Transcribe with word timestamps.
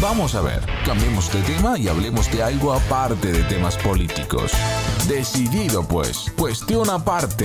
Vamos 0.00 0.34
a 0.34 0.40
ver, 0.40 0.60
cambiemos 0.86 1.30
de 1.30 1.42
tema 1.42 1.78
y 1.78 1.86
hablemos 1.86 2.32
de 2.32 2.42
algo 2.42 2.72
aparte 2.72 3.32
de 3.32 3.42
temas 3.42 3.76
políticos. 3.76 4.50
Decidido 5.06 5.86
pues, 5.86 6.32
cuestión 6.38 6.88
aparte. 6.88 7.44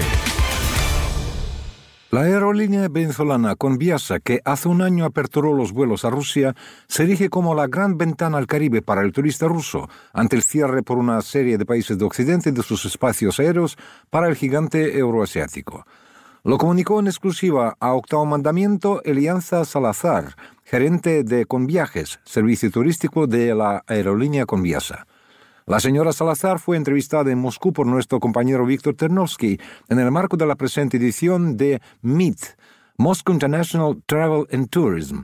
La 2.12 2.22
aerolínea 2.22 2.88
venezolana 2.88 3.58
Conviasa, 3.58 4.22
que 4.22 4.40
hace 4.46 4.70
un 4.70 4.82
año 4.82 5.04
aperturó 5.04 5.54
los 5.54 5.74
vuelos 5.74 6.06
a 6.06 6.10
Rusia, 6.10 6.56
se 6.88 7.04
erige 7.04 7.30
como 7.30 7.56
la 7.56 7.68
gran 7.68 7.98
ventana 7.98 8.38
al 8.38 8.48
Caribe 8.48 8.82
para 8.82 9.02
el 9.02 9.12
turista 9.12 9.50
ruso, 9.50 9.90
ante 10.14 10.38
el 10.38 10.44
cierre 10.44 10.82
por 10.82 10.98
una 10.98 11.22
serie 11.24 11.58
de 11.58 11.66
países 11.66 11.98
de 11.98 12.06
Occidente 12.06 12.54
de 12.54 12.64
sus 12.64 12.86
espacios 12.86 13.38
aéreos 13.38 13.78
para 14.10 14.30
el 14.30 14.38
gigante 14.38 14.98
euroasiático. 14.98 15.86
Lo 16.46 16.60
comunicó 16.60 17.00
en 17.00 17.08
exclusiva 17.08 17.76
a 17.80 17.94
Octavo 17.94 18.24
Mandamiento 18.24 19.02
Elianza 19.04 19.66
Salazar, 19.66 20.36
gerente 20.64 21.24
de 21.24 21.48
Conviajes, 21.48 22.20
servicio 22.24 22.70
turístico 22.70 23.26
de 23.26 23.56
la 23.56 23.84
aerolínea 23.88 24.46
Conviasa. 24.46 25.08
La 25.66 25.80
señora 25.80 26.14
Salazar 26.14 26.60
fue 26.60 26.78
entrevistada 26.78 27.32
en 27.32 27.40
Moscú 27.40 27.74
por 27.74 27.88
nuestro 27.88 28.20
compañero 28.20 28.64
Víctor 28.64 28.94
Ternovsky 28.94 29.60
en 29.90 29.98
el 29.98 30.12
marco 30.12 30.38
de 30.38 30.46
la 30.46 30.54
presente 30.54 30.98
edición 30.98 31.58
de 31.58 31.82
MIT, 32.04 32.40
Moscow 32.96 33.34
International 33.34 34.00
Travel 34.06 34.46
and 34.52 34.70
Tourism, 34.70 35.22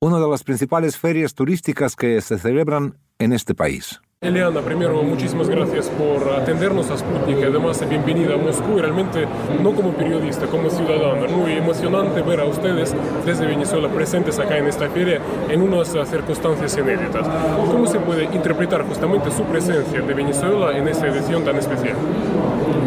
una 0.00 0.18
de 0.18 0.26
las 0.26 0.42
principales 0.42 0.96
ferias 0.96 1.34
turísticas 1.34 1.94
que 1.96 2.18
se 2.22 2.38
celebran 2.38 2.96
en 3.18 3.34
este 3.34 3.54
país. 3.54 4.00
Eliana, 4.22 4.60
primero 4.60 5.02
muchísimas 5.02 5.48
gracias 5.48 5.88
por 5.88 6.32
atendernos 6.32 6.88
a 6.92 6.96
Sputnik, 6.96 7.38
además 7.42 7.84
bienvenida 7.88 8.34
a 8.34 8.36
Moscú, 8.36 8.78
realmente 8.78 9.26
no 9.60 9.72
como 9.72 9.94
periodista, 9.94 10.46
como 10.46 10.70
ciudadana, 10.70 11.26
muy 11.26 11.54
emocionante 11.54 12.22
ver 12.22 12.38
a 12.38 12.44
ustedes 12.44 12.94
desde 13.26 13.46
Venezuela 13.46 13.88
presentes 13.88 14.38
acá 14.38 14.58
en 14.58 14.68
esta 14.68 14.88
feria 14.90 15.20
en 15.48 15.60
unas 15.60 15.88
circunstancias 16.08 16.78
inéditas. 16.78 17.26
¿Cómo 17.68 17.84
se 17.88 17.98
puede 17.98 18.26
interpretar 18.26 18.86
justamente 18.86 19.28
su 19.32 19.42
presencia 19.42 20.00
de 20.00 20.14
Venezuela 20.14 20.70
en 20.78 20.86
esta 20.86 21.08
edición 21.08 21.42
tan 21.44 21.56
especial? 21.56 21.96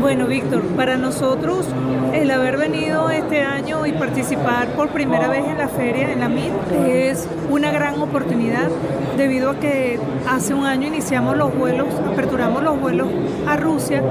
Bueno, 0.06 0.28
Víctor, 0.28 0.61
para 0.78 0.98
nosotros 0.98 1.66
el 2.14 2.30
haber 2.30 2.58
venido 2.58 3.09
este 3.09 3.42
año 3.42 3.88
y 3.88 3.92
participar 3.92 4.67
por 4.75 4.89
primera 4.89 5.28
vez 5.30 5.44
en 5.44 5.58
la 5.58 5.67
feria, 5.67 6.12
en 6.12 6.20
la 6.20 6.30
MIT, 6.30 6.72
es 6.73 7.28
una 7.50 7.72
gran 7.72 8.00
oportunidad 8.00 8.70
debido 9.17 9.50
a 9.50 9.56
que 9.59 10.00
hace 10.30 10.53
un 10.53 10.67
año 10.67 10.89
iniciamos 10.89 11.36
los 11.36 11.58
vuelos, 11.58 11.88
aperturamos 12.08 12.62
los 12.62 12.80
vuelos 12.80 13.08
a 13.47 13.58
Rusia, 13.58 14.03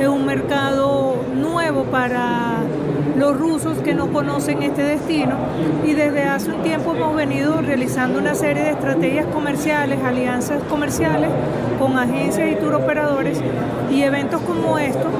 es 0.00 0.08
un 0.08 0.24
mercado 0.24 1.16
nuevo 1.34 1.84
para 1.84 2.62
los 3.16 3.38
rusos 3.38 3.78
que 3.78 3.94
no 3.94 4.12
conocen 4.12 4.62
este 4.62 4.82
destino 4.82 5.36
y 5.84 5.92
desde 5.92 6.24
hace 6.24 6.50
un 6.50 6.62
tiempo 6.62 6.94
hemos 6.94 7.14
venido 7.14 7.60
realizando 7.60 8.18
una 8.18 8.34
serie 8.34 8.64
de 8.64 8.70
estrategias 8.70 9.26
comerciales, 9.26 10.02
alianzas 10.02 10.62
comerciales 10.64 11.30
con 11.78 11.96
agencias 11.98 12.50
y 12.50 12.56
tour 12.56 12.74
operadores 12.74 13.40
y 13.90 14.02
eventos 14.02 14.40
como 14.42 14.78
estos 14.78 15.12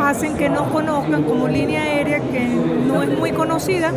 hacen 0.00 0.36
que 0.36 0.48
nos 0.48 0.68
conozcan 0.68 1.22
como 1.24 1.48
línea 1.48 1.82
aérea 1.82 2.20
que 2.20 2.48
no 2.86 3.02
es 3.02 3.18
muy 3.18 3.32
conocida, 3.32 3.92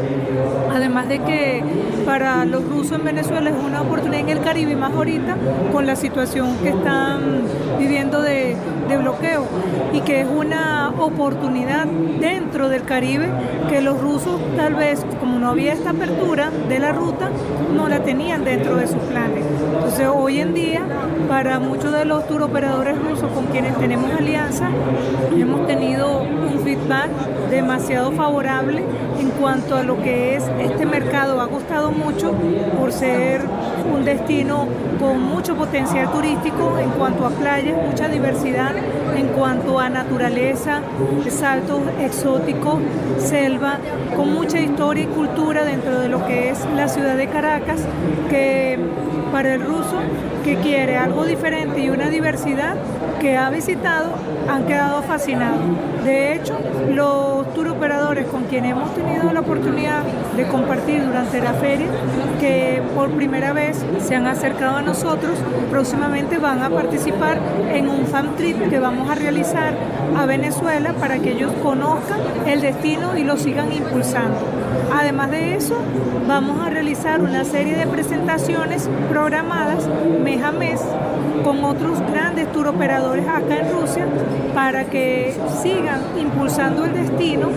además 0.74 1.08
de 1.08 1.20
que 1.20 1.64
para 2.06 2.46
los 2.46 2.64
rusos 2.68 2.98
en 2.98 3.06
Venezuela 3.06 3.50
es 3.50 3.56
una 3.56 3.82
oportunidad 3.82 4.22
en 4.22 4.30
el 4.30 4.42
Caribe, 4.42 4.76
más 4.76 4.94
ahorita 4.94 5.38
con 5.72 5.86
la 5.86 5.96
situación 5.96 6.56
que 6.62 6.70
están 6.70 7.44
viviendo 7.78 8.22
de, 8.22 8.56
de 8.88 8.98
bloqueo 8.98 9.46
y 9.94 10.02
que 10.02 10.22
es 10.22 10.28
una 10.28 10.89
oportunidad 10.92 11.86
dentro 12.20 12.70
del 12.70 12.84
Caribe 12.84 13.30
que 13.70 13.82
los 13.82 14.00
rusos 14.00 14.40
tal 14.56 14.76
vez, 14.76 15.06
como 15.20 15.40
no 15.40 15.50
había 15.50 15.74
esta 15.74 15.92
apertura 15.92 16.50
de 16.68 16.80
la 16.80 16.92
ruta, 16.92 17.30
no 17.76 17.88
la 17.88 18.04
tenían 18.04 18.44
dentro 18.44 18.76
de 18.76 18.88
sus 18.88 19.02
planes. 19.04 19.46
Entonces 19.74 20.08
hoy 20.14 20.40
en 20.40 20.54
día, 20.54 20.82
para 21.28 21.60
muchos 21.60 21.92
de 21.92 22.06
los 22.06 22.28
tour 22.28 22.44
operadores 22.44 22.98
rusos 22.98 23.32
con 23.32 23.46
quienes 23.46 23.78
tenemos 23.78 24.12
alianza, 24.12 24.70
hemos 25.36 25.68
tenido 25.68 26.22
un 26.22 26.60
feedback 26.64 27.10
demasiado 27.50 28.12
favorable 28.12 28.84
en 29.20 29.30
cuanto 29.32 29.76
a 29.76 29.84
lo 29.84 30.02
que 30.02 30.36
es 30.36 30.44
este 30.62 30.86
mercado. 30.86 31.42
Ha 31.42 31.46
gustado 31.46 31.92
mucho 31.92 32.34
por 32.80 32.92
ser 32.92 33.42
un 33.86 34.06
destino 34.06 34.68
con 35.00 35.22
mucho 35.22 35.56
potencial 35.56 36.12
turístico 36.12 36.78
en 36.78 36.90
cuanto 36.92 37.26
a 37.26 37.30
playas, 37.30 37.78
mucha 37.90 38.08
diversidad, 38.08 38.72
en 39.16 39.28
cuanto 39.28 39.80
a 39.80 39.90
naturaleza, 39.90 40.82
saltos 41.30 41.82
exóticos, 42.02 42.80
selva, 43.18 43.78
con 44.16 44.34
mucha 44.34 44.60
historia 44.60 45.04
y 45.04 45.08
cultura 45.08 45.64
dentro 45.64 46.00
de 46.00 46.10
lo 46.10 46.26
que 46.26 46.50
es 46.50 46.60
la 46.76 46.88
ciudad 46.88 47.16
de 47.16 47.28
Caracas, 47.28 47.82
que 48.30 48.78
para 49.32 49.56
el 49.56 49.62
ruso 49.62 50.00
que 50.44 50.56
quiere 50.56 50.98
algo 50.98 51.26
diferente 51.26 51.82
y 51.82 51.90
una 51.90 52.10
diversidad 52.10 52.76
que 53.20 53.38
ha 53.38 53.50
visitado 53.50 54.12
han 54.50 54.66
quedado 54.66 55.02
fascinados. 55.04 55.62
De 56.04 56.36
hecho, 56.36 56.58
los 56.90 57.54
tour 57.54 57.68
operadores 57.68 58.26
con 58.28 58.46
quienes 58.46 58.72
hemos 58.72 58.94
tenido 58.96 59.32
la 59.32 59.42
oportunidad 59.42 60.04
de 60.36 60.48
compartir 60.48 61.06
durante 61.06 61.42
la 61.42 61.54
feria, 61.54 61.88
que 62.40 62.82
por 62.96 63.10
primera 63.12 63.54
vez 63.54 63.79
se 64.00 64.16
han 64.16 64.28
acercado 64.28 64.78
a 64.78 64.82
nosotros, 64.82 65.38
próximamente 65.70 66.38
van 66.38 66.62
a 66.62 66.70
participar 66.70 67.40
en 67.72 67.88
un 67.88 68.06
fan 68.06 68.36
trip 68.36 68.70
que 68.70 68.80
vamos 68.80 69.10
a 69.10 69.16
realizar 69.16 69.74
a 70.18 70.26
Venezuela 70.26 70.94
para 70.94 71.20
que 71.20 71.32
ellos 71.32 71.52
conozcan 71.64 72.20
el 72.46 72.62
destino 72.62 73.18
y 73.18 73.24
lo 73.24 73.38
sigan 73.38 73.72
impulsando. 73.72 74.38
Además 74.94 75.32
de 75.32 75.56
eso, 75.56 75.76
vamos 76.28 76.60
a 76.62 76.70
realizar 76.70 77.22
una 77.22 77.44
serie 77.44 77.76
de 77.76 77.88
presentaciones 77.88 78.90
programadas 79.10 79.88
mes 80.24 80.44
a 80.44 80.52
mes 80.52 80.82
con 81.44 81.64
otros 81.64 82.00
grandes 82.12 82.52
tour 82.52 82.68
operadores 82.68 83.28
acá 83.28 83.58
en 83.58 83.72
Rusia 83.72 84.06
para 84.54 84.86
que 84.86 85.36
sigan 85.62 86.02
impulsando 86.20 86.86
el 86.86 86.94
destino 86.94 87.50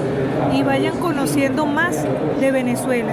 y 0.53 0.63
vayan 0.63 0.99
conociendo 0.99 1.67
más 1.67 2.05
de 2.41 2.51
Venezuela. 2.51 3.13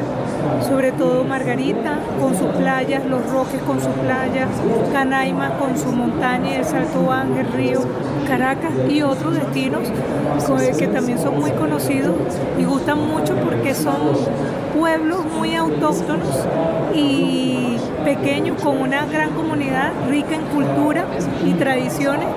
Sobre 0.68 0.91
todo 0.91 1.24
Margarita 1.24 2.00
con 2.19 2.35
sus 2.35 2.47
playas, 2.47 3.06
Los 3.06 3.29
Roques 3.29 3.62
con 3.62 3.79
sus 3.79 3.94
playas, 3.94 4.50
Canaima 4.94 5.58
con 5.58 5.78
su 5.78 5.91
montaña, 5.91 6.56
el 6.58 6.66
Salto 6.66 7.12
Ángel, 7.12 7.47
Río, 7.53 7.79
Caracas 8.28 8.72
y 8.90 9.02
otros 9.02 9.35
destinos 9.35 9.84
que 10.78 10.88
también 10.88 11.19
son 11.19 11.40
muy 11.40 11.52
conocidos 11.52 12.16
y 12.58 12.63
gustan 12.63 13.00
mucho 13.08 13.35
porque 13.35 13.74
son 13.74 14.18
pueblos 14.74 15.25
muy 15.25 15.56
autóctonos 15.56 16.46
y 16.94 17.78
pequeños 18.03 18.62
con 18.62 18.78
una 18.81 19.06
gran 19.06 19.31
comunidad 19.31 19.91
rica 20.09 20.35
en 20.35 20.41
cultura 20.46 21.06
y 21.46 21.53
tradiciones 21.53 22.28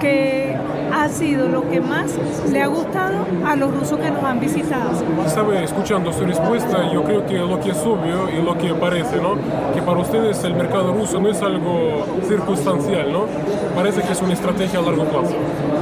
que 0.00 0.56
ha 1.02 1.08
sido 1.08 1.48
lo 1.48 1.68
que 1.68 1.80
más 1.80 2.16
le 2.50 2.62
ha 2.62 2.68
gustado 2.68 3.26
a 3.44 3.56
los 3.56 3.74
rusos 3.74 3.98
que 3.98 4.08
nos 4.08 4.22
han 4.22 4.38
visitado. 4.38 4.90
Estaba 5.26 5.58
escuchando 5.60 6.12
su 6.12 6.24
respuesta 6.24 6.84
y 6.88 6.94
yo 6.94 7.02
creo 7.02 7.26
que 7.26 7.38
lo 7.38 7.58
que 7.58 7.70
es 7.70 7.78
obvio 7.78 8.28
y 8.30 8.40
lo 8.40 8.56
que 8.56 8.72
parece, 8.74 9.16
¿no? 9.16 9.34
Que 9.74 9.82
para 9.82 9.98
ustedes 9.98 10.44
el 10.44 10.54
mercado 10.54 10.92
ruso 10.92 11.20
no 11.20 11.28
es 11.28 11.42
algo 11.42 12.06
circunstancial, 12.28 13.12
¿no? 13.12 13.24
Parece 13.74 14.02
que 14.02 14.12
es 14.12 14.22
una 14.22 14.34
estrategia 14.34 14.78
a 14.78 14.82
largo 14.82 15.04
plazo. 15.04 15.34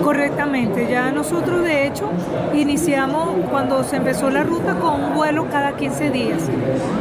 Correctamente, 0.02 0.88
ya 0.90 1.12
nosotros 1.12 1.62
de 1.64 1.86
hecho 1.86 2.08
iniciamos 2.54 3.28
cuando 3.50 3.84
se 3.84 3.96
empezó 3.96 4.30
la 4.30 4.42
ruta 4.42 4.76
con 4.76 5.04
un 5.04 5.14
vuelo 5.14 5.48
cada 5.50 5.76
15 5.76 6.10
días. 6.10 6.48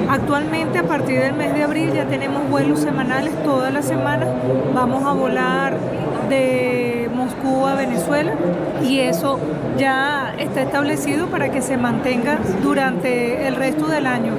Actualmente 0.09 0.77
a 0.79 0.83
partir 0.83 1.21
del 1.21 1.35
mes 1.35 1.53
de 1.53 1.63
abril 1.63 1.93
ya 1.93 2.05
tenemos 2.05 2.49
vuelos 2.49 2.81
semanales 2.81 3.31
todas 3.43 3.73
las 3.73 3.85
semanas. 3.85 4.27
Vamos 4.73 5.05
a 5.05 5.13
volar 5.13 5.77
de 6.27 6.98
Moscú 7.29 7.67
a 7.67 7.75
Venezuela 7.75 8.33
y 8.83 8.99
eso 8.99 9.39
ya 9.77 10.33
está 10.39 10.63
establecido 10.63 11.27
para 11.27 11.51
que 11.51 11.61
se 11.61 11.77
mantenga 11.77 12.39
durante 12.63 13.47
el 13.47 13.55
resto 13.55 13.87
del 13.87 14.07
año, 14.07 14.33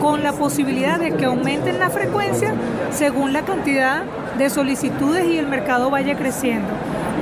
con 0.00 0.24
la 0.24 0.32
posibilidad 0.32 0.98
de 0.98 1.12
que 1.12 1.26
aumenten 1.26 1.78
la 1.78 1.88
frecuencia 1.88 2.52
según 2.90 3.32
la 3.32 3.42
cantidad 3.42 4.02
de 4.38 4.50
solicitudes 4.50 5.26
y 5.26 5.38
el 5.38 5.46
mercado 5.46 5.88
vaya 5.88 6.16
creciendo 6.16 6.68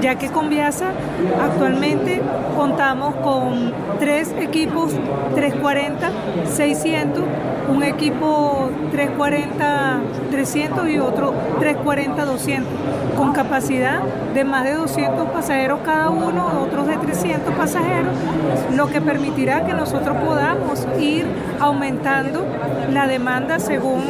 ya 0.00 0.16
que 0.16 0.28
con 0.28 0.48
Viasa 0.48 0.92
actualmente 1.42 2.20
contamos 2.56 3.14
con 3.16 3.72
tres 3.98 4.34
equipos 4.38 4.92
340, 5.34 6.10
600, 6.46 7.24
un 7.68 7.82
equipo 7.82 8.70
340, 8.90 10.00
300 10.30 10.88
y 10.88 10.98
otro 10.98 11.34
340, 11.58 12.24
200, 12.24 12.72
con 13.16 13.32
capacidad 13.32 14.00
de 14.34 14.44
más 14.44 14.64
de 14.64 14.74
200 14.74 15.28
pasajeros 15.30 15.80
cada 15.84 16.10
uno, 16.10 16.62
otros 16.62 16.86
de 16.86 16.96
300 16.96 17.54
pasajeros, 17.54 18.14
lo 18.74 18.88
que 18.88 19.00
permitirá 19.00 19.64
que 19.64 19.74
nosotros 19.74 20.16
podamos 20.24 20.86
ir 20.98 21.26
aumentando 21.60 22.44
la 22.92 23.06
demanda 23.06 23.58
según 23.58 24.02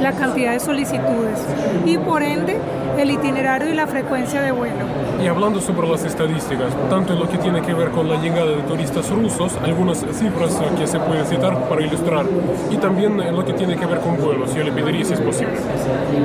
la 0.00 0.12
cantidad 0.12 0.52
de 0.52 0.60
solicitudes. 0.60 1.40
Y 1.84 1.98
por 1.98 2.22
ende 2.22 2.56
el 2.98 3.10
itinerario 3.10 3.68
y 3.70 3.74
la 3.74 3.86
frecuencia 3.86 4.42
de 4.42 4.52
vuelo. 4.52 5.11
Y 5.22 5.28
hablando 5.28 5.60
sobre 5.60 5.88
las 5.88 6.04
estadísticas, 6.04 6.74
tanto 6.90 7.12
en 7.12 7.20
lo 7.20 7.28
que 7.28 7.38
tiene 7.38 7.62
que 7.62 7.72
ver 7.74 7.90
con 7.90 8.08
la 8.08 8.20
llegada 8.20 8.50
de 8.50 8.62
turistas 8.62 9.08
rusos, 9.08 9.56
algunas 9.62 9.98
cifras 9.98 10.60
que 10.76 10.84
se 10.84 10.98
pueden 10.98 11.24
citar 11.26 11.68
para 11.68 11.80
ilustrar, 11.80 12.26
y 12.70 12.76
también 12.78 13.20
en 13.20 13.36
lo 13.36 13.44
que 13.44 13.52
tiene 13.52 13.76
que 13.76 13.86
ver 13.86 14.00
con 14.00 14.16
vuelos, 14.16 14.52
yo 14.52 14.64
le 14.64 14.72
pediría 14.72 15.04
si 15.04 15.12
es 15.12 15.20
posible. 15.20 15.54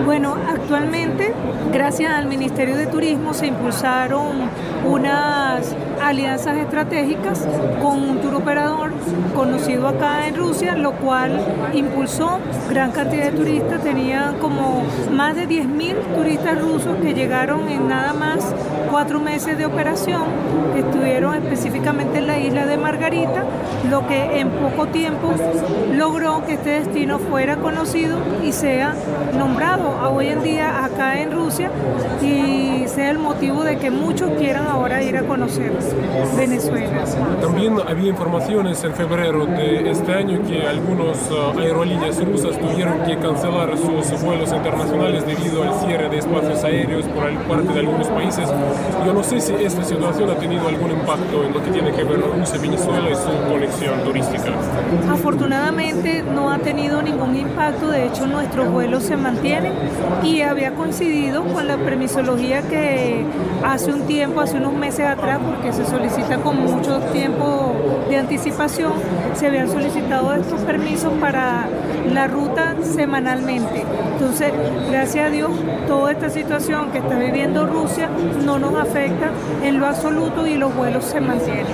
Bueno, 0.04 0.36
actualmente, 0.50 1.32
gracias 1.72 2.12
al 2.12 2.26
Ministerio 2.26 2.76
de 2.76 2.88
Turismo, 2.88 3.36
se 3.36 3.46
impulsaron 3.46 4.50
unas 4.84 5.76
alianzas 6.02 6.58
estratégicas 6.58 7.48
con 7.82 8.02
un 8.02 8.18
tour 8.20 8.36
operador 8.36 8.92
conocido 9.36 9.88
acá 9.88 10.28
en 10.28 10.36
Rusia, 10.36 10.76
lo 10.76 10.94
cual 10.94 11.40
impulsó 11.74 12.40
gran 12.70 12.92
cantidad 12.92 13.26
de 13.26 13.32
turistas, 13.32 13.84
tenían 13.84 14.40
como 14.40 14.84
más 15.12 15.36
de 15.36 15.48
10.000 15.48 16.16
turistas 16.16 16.60
rusos 16.60 16.98
que 17.02 17.14
llegaron 17.14 17.70
en 17.70 17.88
nada 17.88 18.14
más 18.14 18.56
cuatro 18.90 19.20
meses 19.20 19.58
de 19.58 19.66
operación, 19.66 20.24
que 20.74 20.80
estuvieron 20.82 21.36
específicamente 21.36 22.20
en 22.20 22.28
la 22.28 22.40
isla 22.40 22.66
de 22.66 22.78
Margarita, 22.78 23.44
lo 23.90 24.08
que 24.08 24.40
en 24.40 24.50
poco 24.50 24.88
tiempo 24.88 25.34
logró 25.94 26.46
que 26.46 26.54
este 26.54 26.70
destino 26.72 27.20
fuera 27.20 27.58
conocido 27.58 28.18
y 28.44 28.52
sea 28.52 28.94
nombrado 29.38 29.98
a 29.98 30.10
hoy 30.10 30.28
en 30.28 30.44
día 30.44 30.84
acá 30.84 31.20
en 31.20 31.32
Rusia 31.32 31.70
y 32.22 32.88
sea 32.88 33.12
el 33.12 33.20
motivo 33.20 33.64
de 33.64 33.78
que 33.78 33.92
muchos 33.92 34.32
quieran 34.32 34.68
ahora 34.68 35.02
ir 35.04 35.18
a 35.18 35.24
conocer 35.24 35.72
Venezuela. 36.38 37.04
También 37.42 37.78
había 37.88 38.10
informaciones 38.10 38.84
en 38.84 38.94
febrero 38.94 39.46
de 39.46 39.92
este 39.92 40.14
año 40.14 40.42
que 40.48 40.68
algunas 40.68 41.30
uh, 41.32 41.60
aerolíneas 41.60 42.24
rusas 42.26 42.58
tuvieron 42.58 43.00
que 43.04 43.18
cancelar 43.18 43.78
sus 43.78 44.22
vuelos 44.22 44.52
internacionales 44.52 45.26
debido 45.26 45.64
al 45.64 45.74
cierre 45.76 46.10
de 46.10 46.18
espacios 46.18 46.64
aéreos 46.64 47.06
por 47.06 47.32
parte 47.48 47.74
de 47.74 47.80
algunos 47.80 48.08
países. 48.08 48.50
Yo 49.06 49.14
no 49.14 49.24
sé 49.24 49.40
si 49.40 49.54
esta 49.54 49.84
situación 49.84 50.30
ha 50.30 50.36
tenido 50.36 50.68
algún 50.68 50.92
impacto 50.92 51.44
en 51.46 51.54
lo 51.54 51.64
que 51.64 51.72
tiene 51.72 51.92
que 51.92 52.04
ver 52.04 52.20
Rusia, 52.20 52.60
Venezuela 52.60 53.10
y 53.10 53.16
su 53.16 53.50
conexión 53.50 54.04
turística. 54.04 54.52
Afortunadamente 55.10 56.24
no 56.24 56.52
ha 56.52 56.60
tenido 56.60 57.02
ningún 57.02 57.36
impacto, 57.38 57.90
de 57.90 58.08
hecho 58.08 58.28
nuestros 58.28 58.70
vuelos 58.70 59.04
se 59.04 59.16
mantienen 59.16 59.74
y 60.24 60.42
había 60.42 60.74
coincidido 60.74 61.44
con 61.46 61.68
la 61.68 61.78
permisología 61.78 62.62
que 62.64 63.26
hace 63.64 63.94
un 63.94 64.02
tiempo, 64.02 64.42
hace 64.42 64.58
unos 64.58 64.74
meses 64.74 65.06
atrás, 65.06 65.40
porque 65.46 65.72
se 65.72 65.86
solicita 65.86 66.38
con 66.38 66.58
mucho 66.58 67.00
tiempo 67.14 67.76
anticipación, 68.20 68.94
se 69.36 69.48
habían 69.48 69.70
solicitado 69.70 70.34
estos 70.34 70.62
permisos 70.62 71.12
para 71.20 71.68
la 72.12 72.28
ruta 72.28 72.76
semanalmente. 72.82 73.84
Entonces, 74.14 74.52
gracias 74.90 75.28
a 75.28 75.30
Dios, 75.30 75.52
toda 75.88 76.12
esta 76.12 76.30
situación 76.30 76.92
que 76.92 77.00
está 77.00 77.18
viviendo 77.18 77.66
Rusia 77.66 78.10
no 78.46 78.60
nos 78.60 78.76
afecta 78.76 79.32
en 79.64 79.80
lo 79.80 79.88
absoluto 79.88 80.48
y 80.48 80.56
los 80.56 80.76
vuelos 80.76 81.06
se 81.06 81.22
mantienen. 81.22 81.66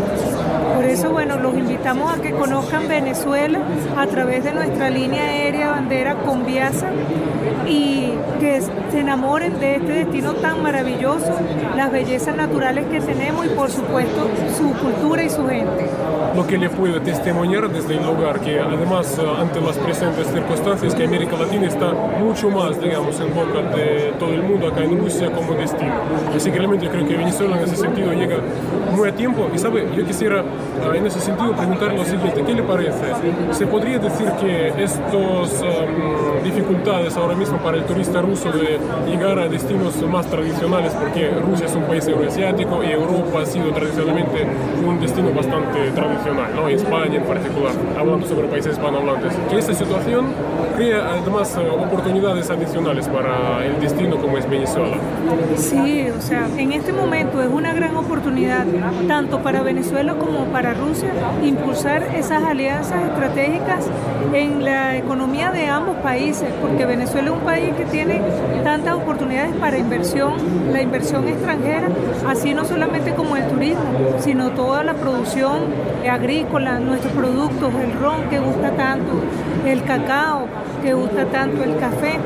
Por 0.75 0.85
eso, 0.85 1.11
bueno, 1.11 1.39
los 1.39 1.55
invitamos 1.55 2.13
a 2.13 2.21
que 2.21 2.31
conozcan 2.31 2.87
Venezuela 2.87 3.59
a 3.97 4.07
través 4.07 4.43
de 4.43 4.51
nuestra 4.51 4.89
línea 4.89 5.23
aérea 5.23 5.69
bandera 5.69 6.15
Conviasa 6.15 6.87
y 7.73 8.13
que 8.39 8.61
se 8.61 8.99
enamoren 8.99 9.59
de 9.59 9.77
este 9.77 9.93
destino 9.93 10.33
tan 10.33 10.61
maravilloso, 10.61 11.33
las 11.75 11.91
bellezas 11.91 12.35
naturales 12.35 12.85
que 12.85 12.99
tenemos 13.01 13.45
y 13.45 13.49
por 13.49 13.71
supuesto 13.71 14.27
su 14.57 14.71
cultura 14.73 15.23
y 15.23 15.29
su 15.29 15.47
gente. 15.47 15.89
Lo 16.35 16.45
que 16.45 16.57
le 16.57 16.69
puedo 16.69 17.01
testimoniar 17.01 17.69
desde 17.69 17.95
el 17.95 18.05
lugar, 18.05 18.39
que 18.39 18.59
además 18.59 19.17
eh, 19.19 19.25
ante 19.39 19.61
las 19.61 19.77
presentes 19.77 20.27
circunstancias 20.27 20.95
que 20.95 21.05
América 21.05 21.35
Latina 21.37 21.67
está 21.67 21.93
mucho 21.93 22.49
más, 22.49 22.79
digamos, 22.81 23.19
en 23.19 23.33
boca 23.33 23.61
de 23.75 24.13
todo 24.19 24.33
el 24.33 24.43
mundo 24.43 24.67
acá 24.67 24.83
en 24.83 24.99
Rusia 24.99 25.31
como 25.31 25.53
destino. 25.53 25.93
Así 26.35 26.51
que 26.51 26.57
realmente 26.57 26.89
creo 26.89 27.07
que 27.07 27.15
Venezuela 27.15 27.57
en 27.57 27.63
ese 27.63 27.75
sentido 27.75 28.13
llega 28.13 28.37
muy 28.95 29.09
a 29.09 29.15
tiempo. 29.15 29.47
Y 29.53 29.57
sabe, 29.57 29.87
yo 29.95 30.05
quisiera 30.05 30.41
eh, 30.41 30.97
en 30.97 31.05
ese 31.05 31.19
sentido 31.19 31.53
preguntarle 31.53 31.97
lo 31.97 32.05
siguiente, 32.05 32.43
¿qué 32.43 32.53
le 32.53 32.63
parece? 32.63 33.05
¿Se 33.51 33.67
podría 33.67 33.99
decir 33.99 34.27
que 34.41 34.69
estas 34.83 35.61
em, 35.61 36.43
dificultades 36.43 37.15
ahora 37.15 37.35
mismo 37.35 37.57
para 37.63 37.77
el 37.77 37.85
turista 37.85 38.21
ruso 38.21 38.51
de 38.51 38.77
llegar 39.09 39.39
a 39.39 39.47
destinos 39.47 39.95
más 40.03 40.27
tradicionales, 40.27 40.91
porque 40.93 41.29
Rusia 41.29 41.65
es 41.65 41.75
un 41.75 41.83
país 41.83 42.05
euroasiático 42.07 42.83
y 42.83 42.91
Europa 42.91 43.41
ha 43.41 43.45
sido 43.45 43.71
tradicionalmente 43.71 44.45
un 44.85 44.99
destino 44.99 45.31
bastante 45.31 45.91
tradicional, 45.91 46.55
¿no? 46.55 46.67
España 46.67 47.15
en 47.15 47.23
particular, 47.23 47.71
hablando 47.97 48.27
sobre 48.27 48.47
países 48.47 48.73
hispanohablantes, 48.73 49.33
que 49.49 49.57
esta 49.57 49.73
situación 49.73 50.25
crea 50.75 51.09
además 51.11 51.57
eh, 51.57 51.69
oportunidades 51.69 52.49
adicionales 52.49 53.07
para 53.07 53.65
el 53.65 53.79
destino 53.79 54.17
como 54.17 54.37
es 54.37 54.49
Venezuela. 54.49 54.97
Sí, 55.55 56.07
o 56.09 56.21
sea, 56.21 56.47
en 56.57 56.73
este 56.73 56.91
momento 56.91 57.41
es 57.41 57.49
una 57.49 57.73
gran 57.73 57.95
oportunidad, 57.95 58.65
tanto 59.07 59.39
para 59.39 59.61
Venezuela 59.61 60.15
como 60.15 60.45
para 60.45 60.73
Rusia, 60.73 61.09
impulsar 61.43 62.03
esas 62.15 62.43
alianzas 62.43 63.03
estratégicas 63.03 63.87
en 64.33 64.63
la 64.63 64.97
economía 64.97 65.51
de 65.51 65.67
ambos 65.67 65.95
países, 65.97 66.49
porque 66.61 66.85
Venezuela 66.85 67.31
es 67.31 67.37
un 67.37 67.42
país 67.43 67.73
que 67.75 67.85
tiene 67.85 68.21
tantas 68.63 68.95
oportunidades 68.95 69.55
para 69.55 69.77
inversión, 69.77 70.33
la 70.71 70.81
inversión 70.81 71.27
extranjera, 71.27 71.87
así 72.27 72.53
no 72.53 72.65
solamente 72.65 73.13
como 73.13 73.35
el 73.35 73.47
turismo, 73.47 73.83
sino 74.19 74.51
toda 74.51 74.83
la 74.83 74.93
producción 74.93 75.59
agrícola, 76.09 76.79
nuestros 76.79 77.13
productos, 77.13 77.73
el 77.75 77.93
ron 77.99 78.29
que 78.29 78.39
gusta 78.39 78.71
tanto, 78.71 79.13
el 79.65 79.83
cacao 79.83 80.47
que 80.81 80.93
gusta 80.93 81.25
tanto, 81.25 81.63
el 81.63 81.77
café. 81.77 82.19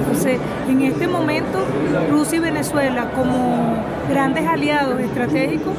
Entonces, 0.00 0.38
en 0.68 0.82
este 0.82 1.06
momento, 1.06 1.64
Rusia 2.10 2.36
y 2.36 2.40
Venezuela 2.40 3.10
como 3.14 3.76
grandes 4.08 4.46
aliados 4.46 5.00
estratégicos 5.00 5.74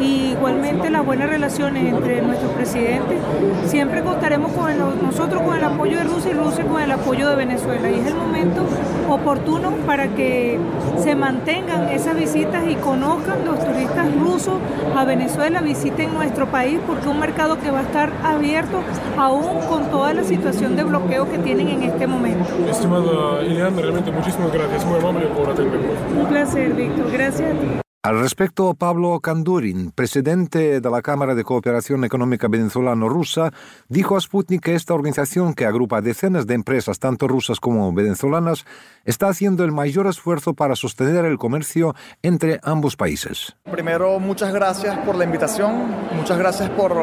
y 0.00 0.32
igualmente 0.32 0.90
las 0.90 1.04
buenas 1.04 1.30
relaciones 1.30 1.84
entre 1.84 2.20
nuestros 2.22 2.52
presidentes, 2.52 3.18
siempre 3.66 4.02
contaremos 4.02 4.52
con 4.52 5.02
nosotros 5.02 5.42
con 5.42 5.56
el 5.56 5.64
apoyo 5.64 5.98
de 5.98 6.04
Rusia 6.04 6.30
y 6.30 6.34
Rusia 6.34 6.64
con 6.64 6.80
el 6.80 6.90
apoyo 6.92 7.28
de 7.28 7.36
Venezuela. 7.36 7.88
El 8.10 8.16
momento 8.16 8.62
oportuno 9.08 9.70
para 9.86 10.08
que 10.08 10.58
se 10.98 11.14
mantengan 11.14 11.88
esas 11.88 12.16
visitas 12.16 12.64
y 12.68 12.74
conozcan 12.76 13.44
los 13.44 13.58
turistas 13.64 14.06
rusos 14.20 14.54
a 14.96 15.04
Venezuela, 15.04 15.60
visiten 15.60 16.14
nuestro 16.14 16.46
país 16.46 16.78
porque 16.86 17.02
es 17.02 17.08
un 17.08 17.18
mercado 17.18 17.58
que 17.58 17.70
va 17.70 17.80
a 17.80 17.82
estar 17.82 18.12
abierto 18.22 18.82
aún 19.16 19.60
con 19.68 19.90
toda 19.90 20.12
la 20.12 20.24
situación 20.24 20.76
de 20.76 20.84
bloqueo 20.84 21.30
que 21.30 21.38
tienen 21.38 21.68
en 21.68 21.82
este 21.84 22.06
momento. 22.06 22.44
Estimada 22.68 23.42
Ileana, 23.42 23.80
realmente 23.80 24.10
muchísimas 24.10 24.52
gracias, 24.52 24.84
muy 24.84 24.98
amable 24.98 25.26
por 25.26 25.50
atendernos. 25.50 25.94
Un 26.18 26.26
placer, 26.26 26.72
Víctor, 26.74 27.10
gracias. 27.10 27.80
Al 28.02 28.18
respecto, 28.18 28.72
Pablo 28.72 29.20
Kandurin, 29.20 29.90
presidente 29.90 30.80
de 30.80 30.90
la 30.90 31.02
Cámara 31.02 31.34
de 31.34 31.44
Cooperación 31.44 32.02
Económica 32.02 32.48
Venezolano-Rusa, 32.48 33.52
dijo 33.90 34.16
a 34.16 34.20
Sputnik 34.22 34.62
que 34.62 34.74
esta 34.74 34.94
organización, 34.94 35.52
que 35.52 35.66
agrupa 35.66 36.00
decenas 36.00 36.46
de 36.46 36.54
empresas, 36.54 36.98
tanto 36.98 37.28
rusas 37.28 37.60
como 37.60 37.92
venezolanas, 37.92 38.64
está 39.04 39.28
haciendo 39.28 39.64
el 39.64 39.72
mayor 39.72 40.06
esfuerzo 40.06 40.54
para 40.54 40.76
sostener 40.76 41.26
el 41.26 41.36
comercio 41.36 41.94
entre 42.22 42.58
ambos 42.62 42.96
países. 42.96 43.54
Primero, 43.70 44.18
muchas 44.18 44.54
gracias 44.54 44.96
por 45.00 45.16
la 45.16 45.24
invitación, 45.26 45.94
muchas 46.16 46.38
gracias 46.38 46.70
por 46.70 46.96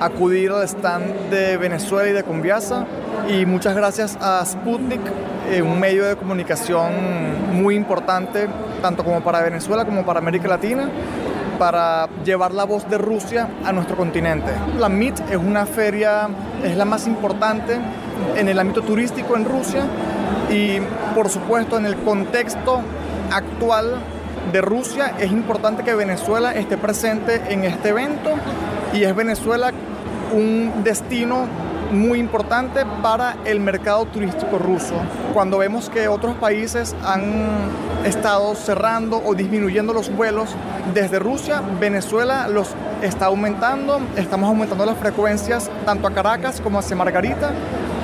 acudir 0.00 0.50
al 0.50 0.64
stand 0.64 1.30
de 1.30 1.58
Venezuela 1.58 2.10
y 2.10 2.12
de 2.12 2.24
Conviasa, 2.24 2.88
y 3.28 3.46
muchas 3.46 3.76
gracias 3.76 4.18
a 4.20 4.44
Sputnik, 4.44 5.00
eh, 5.50 5.62
un 5.62 5.78
medio 5.78 6.04
de 6.04 6.16
comunicación 6.16 6.92
muy 7.60 7.74
importante, 7.74 8.48
tanto 8.82 9.04
como 9.04 9.20
para 9.20 9.40
Venezuela 9.40 9.84
como 9.84 10.04
para 10.04 10.18
América 10.18 10.48
Latina 10.48 10.88
para 11.60 12.08
llevar 12.24 12.54
la 12.54 12.64
voz 12.64 12.88
de 12.88 12.96
Rusia 12.96 13.46
a 13.66 13.70
nuestro 13.70 13.94
continente. 13.94 14.50
La 14.78 14.88
MIT 14.88 15.20
es 15.30 15.36
una 15.36 15.66
feria, 15.66 16.26
es 16.64 16.74
la 16.74 16.86
más 16.86 17.06
importante 17.06 17.76
en 18.34 18.48
el 18.48 18.58
ámbito 18.58 18.80
turístico 18.80 19.36
en 19.36 19.44
Rusia 19.44 19.82
y 20.50 20.78
por 21.14 21.28
supuesto 21.28 21.76
en 21.76 21.84
el 21.84 21.96
contexto 21.96 22.80
actual 23.30 23.98
de 24.52 24.62
Rusia 24.62 25.14
es 25.18 25.30
importante 25.30 25.84
que 25.84 25.94
Venezuela 25.94 26.54
esté 26.54 26.78
presente 26.78 27.42
en 27.50 27.64
este 27.64 27.90
evento 27.90 28.30
y 28.94 29.02
es 29.02 29.14
Venezuela 29.14 29.70
un 30.32 30.82
destino 30.82 31.46
muy 31.90 32.18
importante 32.18 32.84
para 33.02 33.36
el 33.44 33.60
mercado 33.60 34.06
turístico 34.06 34.58
ruso. 34.58 34.94
Cuando 35.34 35.58
vemos 35.58 35.90
que 35.90 36.08
otros 36.08 36.36
países 36.36 36.94
han 37.04 37.44
estado 38.04 38.54
cerrando 38.54 39.22
o 39.24 39.34
disminuyendo 39.34 39.92
los 39.92 40.14
vuelos 40.14 40.50
desde 40.94 41.18
Rusia, 41.18 41.62
Venezuela 41.80 42.48
los 42.48 42.74
está 43.02 43.26
aumentando, 43.26 44.00
estamos 44.16 44.48
aumentando 44.48 44.86
las 44.86 44.98
frecuencias 44.98 45.70
tanto 45.84 46.06
a 46.06 46.12
Caracas 46.12 46.60
como 46.60 46.78
hacia 46.78 46.96
Margarita 46.96 47.52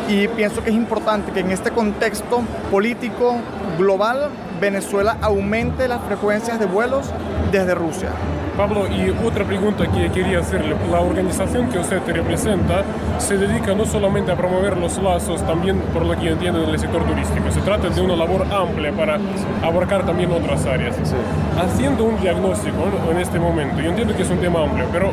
y 0.08 0.28
pienso 0.28 0.62
que 0.62 0.70
es 0.70 0.76
importante 0.76 1.32
que 1.32 1.40
en 1.40 1.50
este 1.50 1.70
contexto 1.70 2.42
político 2.70 3.36
global 3.78 4.30
Venezuela 4.60 5.16
aumente 5.20 5.88
las 5.88 6.02
frecuencias 6.02 6.58
de 6.58 6.66
vuelos 6.66 7.10
desde 7.52 7.74
Rusia. 7.74 8.10
Pablo, 8.56 8.86
y 8.88 9.10
otra 9.10 9.44
pregunta 9.44 9.84
que 9.86 10.10
quería 10.10 10.38
hacerle. 10.40 10.74
La 10.90 11.00
organización 11.00 11.68
que 11.68 11.78
usted 11.78 12.00
representa 12.06 12.84
se 13.18 13.36
dedica 13.36 13.74
no 13.74 13.84
solamente 13.84 14.32
a 14.32 14.36
promover 14.36 14.78
los 14.78 14.96
lazos, 15.02 15.42
también 15.42 15.78
por 15.92 16.06
lo 16.06 16.18
que 16.18 16.30
entiendo 16.30 16.64
en 16.64 16.70
el 16.70 16.78
sector 16.78 17.04
turístico. 17.04 17.50
Se 17.50 17.60
trata 17.60 17.90
de 17.90 18.00
una 18.00 18.16
labor 18.16 18.46
amplia 18.50 18.92
para 18.92 19.18
abarcar 19.62 20.06
también 20.06 20.32
otras 20.32 20.64
áreas. 20.64 20.96
Haciendo 21.58 22.04
un 22.04 22.18
diagnóstico 22.18 22.88
en 23.10 23.18
este 23.18 23.38
momento, 23.38 23.82
yo 23.82 23.90
entiendo 23.90 24.16
que 24.16 24.22
es 24.22 24.30
un 24.30 24.38
tema 24.38 24.62
amplio, 24.62 24.86
pero 24.90 25.10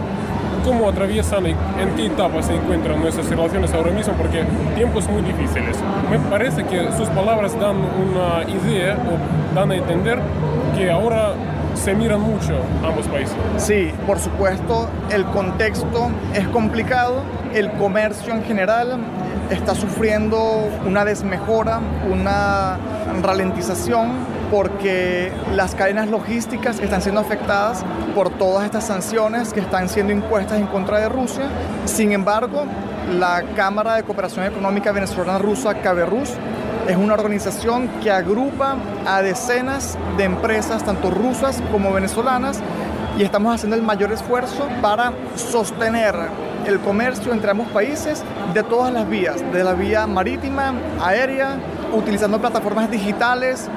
cómo 0.64 0.90
atraviesan 0.90 1.46
y 1.46 1.52
en 1.52 1.96
qué 1.96 2.08
etapa 2.08 2.42
se 2.42 2.56
encuentran 2.56 3.02
nuestras 3.02 3.30
relaciones 3.30 3.74
ahora 3.74 3.92
mismo, 3.92 4.14
porque 4.14 4.44
tiempos 4.76 5.08
muy 5.10 5.22
difíciles. 5.22 5.78
Me 6.10 6.20
parece 6.20 6.64
que 6.64 6.92
sus 6.98 7.08
palabras 7.10 7.60
dan 7.60 7.76
una 7.78 8.44
idea 8.50 8.96
o 8.96 9.56
dan 9.56 9.72
a 9.72 9.76
entender 9.76 10.20
que 10.78 10.90
ahora 10.90 11.34
se 11.76 11.94
miran 11.94 12.22
mucho 12.22 12.54
ambos 12.86 13.08
países. 13.08 13.36
Sí, 13.58 13.92
por 14.06 14.20
supuesto, 14.20 14.90
el 15.12 15.26
contexto 15.26 16.10
es 16.34 16.48
complicado, 16.50 17.24
el 17.54 17.72
comercio 17.74 18.34
en 18.34 18.44
general 18.44 19.00
está 19.50 19.76
sufriendo 19.76 20.70
una 20.86 21.04
desmejora, 21.06 21.80
una 22.12 22.78
ralentización 23.22 24.12
porque 24.54 25.32
las 25.56 25.74
cadenas 25.74 26.10
logísticas 26.10 26.80
están 26.80 27.02
siendo 27.02 27.20
afectadas 27.20 27.84
por 28.14 28.30
todas 28.30 28.66
estas 28.66 28.86
sanciones 28.86 29.52
que 29.52 29.62
están 29.62 29.90
siendo 29.90 30.14
impuestas 30.14 30.60
en 30.60 30.68
contra 30.68 31.00
de 31.00 31.10
Rusia. 31.10 31.46
Sin 31.86 32.12
embargo, 32.12 32.66
la 33.18 33.42
Cámara 33.56 33.96
de 33.96 34.04
Cooperación 34.04 34.46
Económica 34.46 34.92
Venezolana 34.92 35.40
Rusa, 35.40 35.74
CABERUS, 35.82 36.34
es 36.88 36.96
una 36.96 37.16
organización 37.16 37.88
que 38.04 38.12
agrupa 38.12 38.76
a 39.08 39.24
decenas 39.24 39.98
de 40.18 40.26
empresas, 40.26 40.84
tanto 40.84 41.10
rusas 41.10 41.60
como 41.72 41.92
venezolanas, 41.92 42.60
y 43.18 43.24
estamos 43.24 43.56
haciendo 43.56 43.76
el 43.76 43.82
mayor 43.82 44.12
esfuerzo 44.12 44.68
para 44.84 45.14
sostener 45.36 46.14
el 46.68 46.80
comercio 46.80 47.34
entre 47.34 47.50
ambos 47.50 47.70
países 47.70 48.24
de 48.54 48.62
todas 48.62 48.94
las 48.94 49.10
vías, 49.10 49.42
de 49.52 49.64
la 49.64 49.74
vía 49.74 50.06
marítima, 50.06 50.76
aérea, 51.02 51.58
utilizando 51.92 52.40
plataformas 52.40 52.92
digitales, 52.92 53.68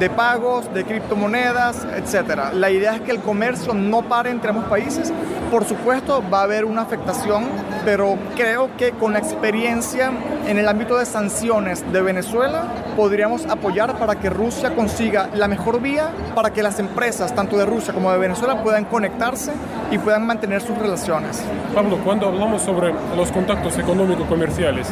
de 0.00 0.08
pagos, 0.08 0.72
de 0.72 0.84
criptomonedas, 0.84 1.86
etc. 1.94 2.54
La 2.54 2.70
idea 2.70 2.96
es 2.96 3.02
que 3.02 3.10
el 3.10 3.20
comercio 3.20 3.74
no 3.74 4.02
pare 4.02 4.30
entre 4.30 4.48
ambos 4.48 4.64
países. 4.64 5.12
Por 5.50 5.66
supuesto, 5.66 6.24
va 6.32 6.40
a 6.40 6.44
haber 6.44 6.64
una 6.64 6.80
afectación, 6.80 7.44
pero 7.84 8.16
creo 8.36 8.70
que 8.76 8.92
con 8.92 9.12
la 9.12 9.18
experiencia 9.18 10.12
en 10.46 10.58
el 10.58 10.68
ámbito 10.68 10.98
de 10.98 11.06
sanciones 11.06 11.84
de 11.92 12.02
Venezuela, 12.02 12.64
podríamos 12.96 13.46
apoyar 13.46 13.98
para 13.98 14.16
que 14.16 14.30
Rusia 14.30 14.74
consiga 14.74 15.30
la 15.34 15.48
mejor 15.48 15.80
vía 15.80 16.10
para 16.34 16.52
que 16.52 16.62
las 16.62 16.78
empresas, 16.78 17.34
tanto 17.34 17.56
de 17.56 17.66
Rusia 17.66 17.94
como 17.94 18.12
de 18.12 18.18
Venezuela, 18.18 18.62
puedan 18.62 18.84
conectarse 18.84 19.52
y 19.90 19.98
puedan 19.98 20.26
mantener 20.26 20.60
sus 20.60 20.76
relaciones. 20.76 21.42
Pablo, 21.74 21.98
cuando 22.04 22.28
hablamos 22.28 22.62
sobre 22.62 22.92
los 23.16 23.30
contactos 23.32 23.78
económico-comerciales, 23.78 24.88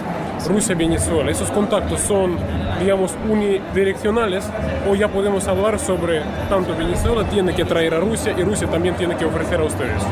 Rusia-Venezuela, 0.47 1.31
¿esos 1.31 1.51
contactos 1.51 2.01
son, 2.01 2.39
digamos, 2.81 3.15
unidireccionales 3.29 4.45
o 4.89 4.95
ya 4.95 5.09
podemos 5.09 5.47
hablar 5.49 5.79
sobre 5.79 6.23
tanto 6.49 6.77
Venezuela 6.77 7.29
tiene 7.29 7.55
que 7.55 7.65
traer 7.65 7.95
a 7.95 8.01
Rusia 8.01 8.35
y 8.37 8.43
Rusia 8.43 8.69
también 8.69 8.97
tiene 8.97 9.17
que 9.17 9.25
ofrecer 9.25 9.61
a 9.61 9.65
ustedes? 9.65 10.03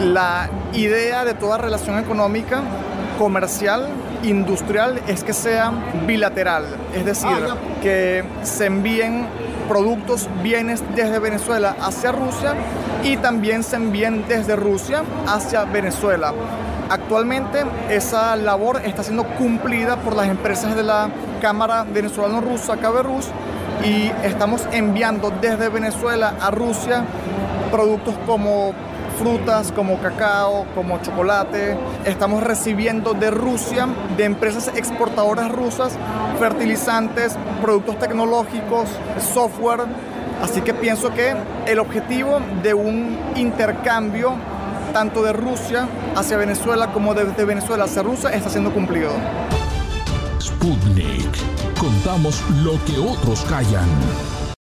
La 0.00 0.48
idea 0.72 1.24
de 1.26 1.34
toda 1.34 1.58
relación 1.58 1.98
económica, 1.98 2.62
comercial, 3.18 3.86
industrial, 4.22 4.98
es 5.06 5.22
que 5.22 5.34
sea 5.34 5.72
bilateral, 6.06 6.64
es 6.94 7.04
decir, 7.04 7.28
que 7.82 8.24
se 8.42 8.66
envíen 8.66 9.26
productos, 9.68 10.28
bienes 10.42 10.82
desde 10.96 11.18
Venezuela 11.18 11.76
hacia 11.80 12.12
Rusia 12.12 12.54
y 13.04 13.18
también 13.18 13.62
se 13.62 13.76
envíen 13.76 14.24
desde 14.26 14.56
Rusia 14.56 15.02
hacia 15.26 15.64
Venezuela. 15.64 16.32
Actualmente 16.88 17.64
esa 17.90 18.34
labor 18.36 18.80
está 18.84 19.02
siendo 19.02 19.24
cumplida 19.24 19.96
por 19.96 20.16
las 20.16 20.28
empresas 20.28 20.74
de 20.74 20.82
la 20.82 21.10
Cámara 21.42 21.84
Venezolano-Rusa, 21.84 22.78
CABERUS, 22.78 23.26
y 23.84 24.10
estamos 24.24 24.66
enviando 24.72 25.30
desde 25.40 25.68
Venezuela 25.68 26.34
a 26.40 26.50
Rusia 26.50 27.04
productos 27.70 28.14
como 28.26 28.74
frutas, 29.20 29.70
como 29.72 29.98
cacao, 29.98 30.66
como 30.74 30.98
chocolate. 31.02 31.76
Estamos 32.06 32.42
recibiendo 32.42 33.12
de 33.12 33.30
Rusia, 33.30 33.86
de 34.16 34.24
empresas 34.24 34.68
exportadoras 34.74 35.52
rusas, 35.52 35.92
fertilizantes, 36.38 37.36
productos 37.60 37.98
tecnológicos, 37.98 38.88
software. 39.34 39.80
Así 40.42 40.62
que 40.62 40.72
pienso 40.72 41.12
que 41.12 41.34
el 41.66 41.78
objetivo 41.78 42.40
de 42.62 42.72
un 42.72 43.18
intercambio 43.36 44.34
tanto 44.94 45.22
de 45.22 45.34
Rusia 45.34 45.86
hacia 46.16 46.38
Venezuela 46.38 46.92
como 46.92 47.12
de, 47.14 47.44
Venezuela 47.44 47.84
hacia 47.84 48.02
Rusia 48.02 48.30
está 48.30 48.48
siendo 48.48 48.72
cumplido. 48.72 49.10
Sputnik. 50.40 51.28
Contamos 51.78 52.42
lo 52.62 52.72
que 52.86 52.98
otros 52.98 53.42
callan. 53.42 54.39